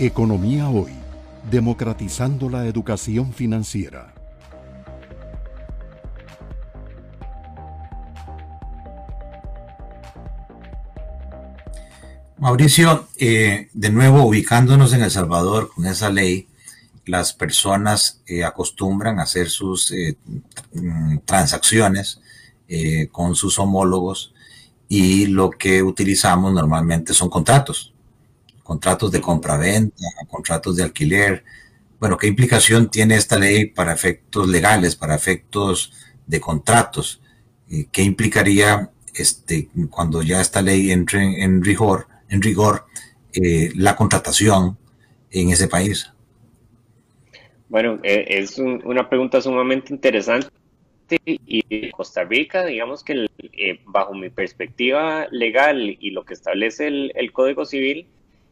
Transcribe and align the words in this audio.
Economía 0.00 0.68
Hoy, 0.68 0.92
democratizando 1.50 2.48
la 2.48 2.66
educación 2.66 3.32
financiera. 3.32 4.14
Mauricio, 12.38 13.08
eh, 13.18 13.70
de 13.72 13.90
nuevo 13.90 14.22
ubicándonos 14.22 14.92
en 14.92 15.02
El 15.02 15.10
Salvador 15.10 15.72
con 15.74 15.84
esa 15.86 16.10
ley, 16.10 16.46
las 17.04 17.32
personas 17.32 18.22
eh, 18.28 18.44
acostumbran 18.44 19.18
hacer 19.18 19.50
sus 19.50 19.90
eh, 19.90 20.16
mm, 20.74 21.18
transacciones 21.24 22.20
con 23.10 23.34
sus 23.34 23.58
homólogos 23.58 24.34
y 24.88 25.24
lo 25.26 25.48
que 25.48 25.82
utilizamos 25.82 26.52
normalmente 26.52 27.14
son 27.14 27.30
contratos 27.30 27.94
contratos 28.68 29.10
de 29.10 29.22
compra-venta, 29.22 30.04
contratos 30.28 30.76
de 30.76 30.82
alquiler. 30.82 31.42
Bueno, 31.98 32.18
¿qué 32.18 32.26
implicación 32.26 32.90
tiene 32.90 33.16
esta 33.16 33.38
ley 33.38 33.64
para 33.64 33.94
efectos 33.94 34.46
legales, 34.46 34.94
para 34.94 35.14
efectos 35.14 35.94
de 36.26 36.38
contratos? 36.38 37.22
¿Qué 37.90 38.02
implicaría 38.02 38.90
este, 39.14 39.70
cuando 39.88 40.20
ya 40.20 40.42
esta 40.42 40.60
ley 40.60 40.90
entre 40.90 41.42
en 41.42 41.64
rigor, 41.64 42.08
en 42.28 42.42
rigor 42.42 42.84
eh, 43.32 43.72
la 43.74 43.96
contratación 43.96 44.76
en 45.30 45.48
ese 45.48 45.66
país? 45.66 46.12
Bueno, 47.70 47.98
eh, 48.02 48.26
es 48.28 48.58
una 48.58 49.08
pregunta 49.08 49.40
sumamente 49.40 49.94
interesante 49.94 50.50
y 51.24 51.90
Costa 51.92 52.22
Rica, 52.24 52.66
digamos 52.66 53.02
que 53.02 53.28
eh, 53.40 53.80
bajo 53.86 54.12
mi 54.12 54.28
perspectiva 54.28 55.26
legal 55.30 55.96
y 55.98 56.10
lo 56.10 56.26
que 56.26 56.34
establece 56.34 56.86
el 56.86 57.32
Código 57.32 57.64
Civil, 57.64 58.06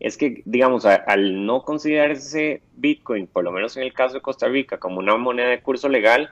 es 0.00 0.16
que, 0.16 0.42
digamos, 0.44 0.84
al 0.84 1.44
no 1.44 1.62
considerarse 1.62 2.62
Bitcoin, 2.76 3.26
por 3.26 3.44
lo 3.44 3.50
menos 3.50 3.76
en 3.76 3.82
el 3.82 3.92
caso 3.92 4.14
de 4.14 4.20
Costa 4.20 4.48
Rica, 4.48 4.78
como 4.78 5.00
una 5.00 5.16
moneda 5.16 5.48
de 5.48 5.60
curso 5.60 5.88
legal, 5.88 6.30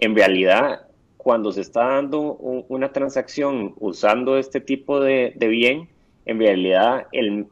en 0.00 0.16
realidad, 0.16 0.88
cuando 1.16 1.52
se 1.52 1.60
está 1.60 1.86
dando 1.86 2.32
una 2.68 2.92
transacción 2.92 3.74
usando 3.78 4.36
este 4.36 4.60
tipo 4.60 5.00
de, 5.00 5.34
bien, 5.38 5.88
en 6.26 6.38
realidad 6.38 7.06
el, 7.12 7.46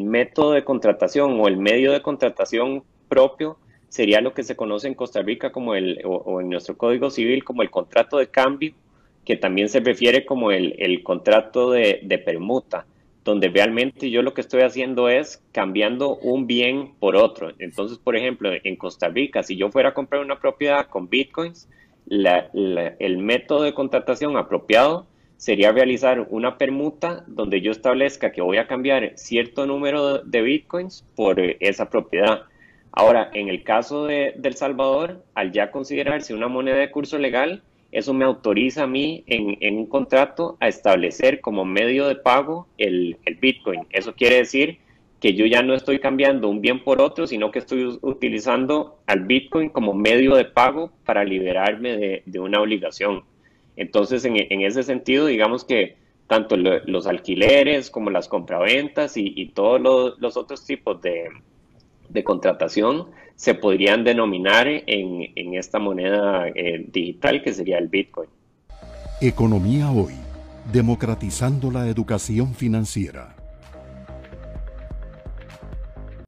método 0.00 0.52
de 0.52 0.64
contratación 0.64 1.38
o 1.38 1.48
el 1.48 1.58
medio 1.58 1.92
de 1.92 2.00
contratación 2.00 2.82
propio 3.08 3.58
sería 3.88 4.20
lo 4.22 4.32
que 4.32 4.42
se 4.42 4.56
conoce 4.56 4.88
en 4.88 4.94
Costa 4.94 5.20
Rica 5.20 5.52
como 5.52 5.74
el, 5.74 6.00
o, 6.04 6.40
en 6.40 6.48
nuestro 6.48 6.78
Código 6.78 7.10
Civil 7.10 7.44
como 7.44 7.62
el 7.62 7.70
contrato 7.70 8.16
de 8.16 8.28
cambio, 8.28 8.72
que 9.26 9.36
también 9.36 9.68
se 9.68 9.80
refiere 9.80 10.24
como 10.24 10.50
el, 10.50 11.02
contrato 11.02 11.70
de, 11.70 12.00
de 12.02 12.18
permuta 12.18 12.86
donde 13.24 13.48
realmente 13.48 14.10
yo 14.10 14.22
lo 14.22 14.34
que 14.34 14.40
estoy 14.40 14.62
haciendo 14.62 15.08
es 15.08 15.42
cambiando 15.52 16.16
un 16.16 16.46
bien 16.46 16.94
por 16.98 17.16
otro. 17.16 17.52
Entonces, 17.58 17.98
por 17.98 18.16
ejemplo, 18.16 18.50
en 18.52 18.76
Costa 18.76 19.08
Rica, 19.08 19.42
si 19.42 19.56
yo 19.56 19.70
fuera 19.70 19.90
a 19.90 19.94
comprar 19.94 20.22
una 20.22 20.40
propiedad 20.40 20.88
con 20.88 21.08
bitcoins, 21.08 21.68
el 22.08 23.18
método 23.18 23.62
de 23.62 23.74
contratación 23.74 24.36
apropiado 24.36 25.06
sería 25.36 25.72
realizar 25.72 26.26
una 26.30 26.56
permuta 26.56 27.24
donde 27.26 27.60
yo 27.60 27.72
establezca 27.72 28.32
que 28.32 28.42
voy 28.42 28.58
a 28.58 28.66
cambiar 28.66 29.12
cierto 29.16 29.66
número 29.66 30.18
de 30.18 30.42
bitcoins 30.42 31.04
por 31.16 31.40
esa 31.40 31.90
propiedad. 31.90 32.42
Ahora, 32.92 33.30
en 33.32 33.48
el 33.48 33.64
caso 33.64 34.04
de, 34.06 34.38
El 34.42 34.54
Salvador, 34.54 35.24
al 35.34 35.50
ya 35.50 35.70
considerarse 35.70 36.34
una 36.34 36.48
moneda 36.48 36.76
de 36.76 36.90
curso 36.90 37.18
legal, 37.18 37.62
eso 37.92 38.14
me 38.14 38.24
autoriza 38.24 38.84
a 38.84 38.86
mí 38.86 39.22
en, 39.26 39.76
un 39.76 39.86
contrato 39.86 40.56
a 40.60 40.68
establecer 40.68 41.42
como 41.42 41.66
medio 41.66 42.08
de 42.08 42.16
pago 42.16 42.66
el, 42.78 43.18
Bitcoin. 43.40 43.86
Eso 43.90 44.14
quiere 44.14 44.36
decir 44.36 44.78
que 45.20 45.34
yo 45.34 45.44
ya 45.44 45.62
no 45.62 45.74
estoy 45.74 46.00
cambiando 46.00 46.48
un 46.48 46.62
bien 46.62 46.82
por 46.82 47.02
otro, 47.02 47.26
sino 47.26 47.50
que 47.50 47.58
estoy 47.58 47.98
utilizando 48.00 48.98
al 49.06 49.20
Bitcoin 49.20 49.68
como 49.68 49.92
medio 49.92 50.34
de 50.34 50.46
pago 50.46 50.90
para 51.04 51.22
liberarme 51.22 52.22
de, 52.24 52.40
una 52.40 52.62
obligación. 52.62 53.24
Entonces, 53.76 54.24
en, 54.24 54.62
ese 54.62 54.82
sentido, 54.82 55.26
digamos 55.26 55.64
que 55.64 55.96
tanto 56.26 56.56
los 56.56 57.06
alquileres 57.06 57.90
como 57.90 58.08
las 58.10 58.26
compraventas 58.26 59.18
y, 59.18 59.34
y 59.36 59.50
todos 59.50 60.16
los 60.18 60.36
otros 60.38 60.64
tipos 60.64 61.00
de, 61.02 61.28
de 62.12 62.24
contratación 62.24 63.08
se 63.36 63.54
podrían 63.54 64.04
denominar 64.04 64.68
en, 64.68 65.54
esta 65.54 65.78
moneda 65.78 66.48
eh, 66.48 66.84
digital 66.92 67.42
que 67.42 67.52
sería 67.52 67.78
el 67.78 67.88
Bitcoin. 67.88 68.28
Economía 69.20 69.90
hoy, 69.90 70.14
democratizando 70.72 71.70
la 71.70 71.88
educación 71.88 72.54
financiera. 72.54 73.36